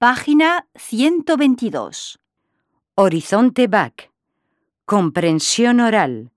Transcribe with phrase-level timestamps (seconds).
[0.00, 2.20] Página 122.
[2.94, 4.12] Horizonte Back.
[4.84, 6.30] Comprensión oral.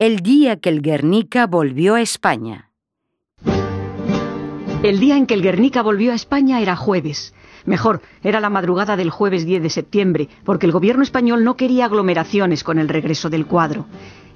[0.00, 2.72] El día que el Guernica volvió a España.
[4.82, 7.34] El día en que el Guernica volvió a España era jueves.
[7.66, 11.84] Mejor, era la madrugada del jueves 10 de septiembre, porque el gobierno español no quería
[11.84, 13.86] aglomeraciones con el regreso del cuadro.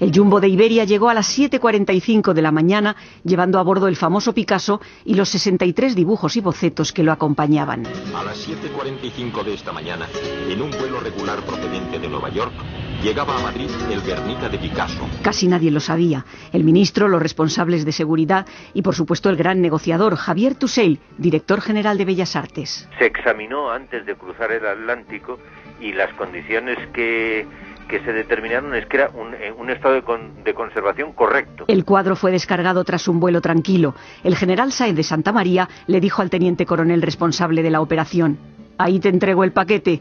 [0.01, 3.97] El jumbo de Iberia llegó a las 7.45 de la mañana, llevando a bordo el
[3.97, 7.87] famoso Picasso y los 63 dibujos y bocetos que lo acompañaban.
[8.17, 10.07] A las 7.45 de esta mañana,
[10.49, 12.55] en un vuelo regular procedente de Nueva York,
[13.03, 15.07] llegaba a Madrid el Guernica de Picasso.
[15.23, 16.25] Casi nadie lo sabía.
[16.55, 21.61] El ministro, los responsables de seguridad y, por supuesto, el gran negociador Javier Tuseil, director
[21.61, 22.89] general de Bellas Artes.
[22.99, 25.39] Se examinó antes de cruzar el Atlántico
[25.79, 27.47] y las condiciones que
[27.91, 30.03] que se determinaron es que era un, eh, estado de,
[30.45, 31.65] de, conservación correcto.
[31.67, 33.97] El cuadro fue descargado tras un vuelo tranquilo.
[34.23, 38.39] El general Sáenz de Santa María le dijo al teniente coronel responsable de la operación,
[38.79, 40.01] ahí te entrego el paquete.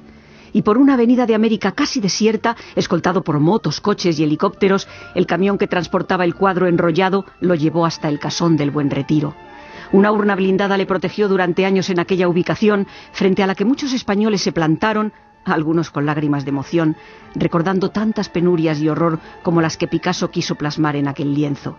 [0.53, 5.25] Y por una avenida de América casi desierta, escoltado por motos, coches y helicópteros, el
[5.25, 9.35] camión que transportaba el cuadro enrollado lo llevó hasta el casón del Buen Retiro.
[9.91, 13.93] Una urna blindada le protegió durante años en aquella ubicación, frente a la que muchos
[13.93, 15.11] españoles se plantaron
[15.45, 16.95] algunos con lágrimas de emoción,
[17.35, 21.77] recordando tantas penurias y horror como las que Picasso quiso plasmar en aquel lienzo.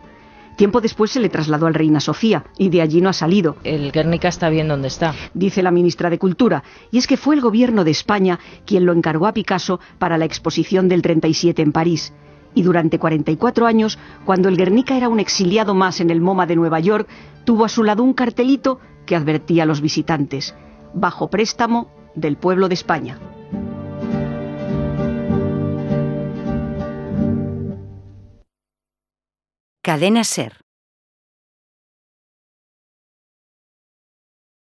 [0.57, 3.57] Tiempo después se le trasladó al Reina Sofía y de allí no ha salido.
[3.65, 5.15] El Guernica está bien donde está.
[5.33, 6.63] Dice la ministra de Cultura.
[6.91, 10.27] Y es que fue el gobierno de España quien lo encargó a Picasso para la
[10.27, 12.13] exposición del 37 en París.
[12.55, 16.57] Y durante 44 años, cuando el Guernica era un exiliado más en el MoMA de
[16.57, 17.09] Nueva York,
[17.45, 20.55] tuvo a su lado un cartelito que advertía a los visitantes.
[20.93, 23.19] Bajo préstamo del pueblo de España.
[29.91, 30.53] Cadena Ser.